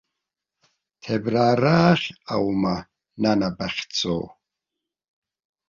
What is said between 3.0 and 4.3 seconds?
нана, бахьцо?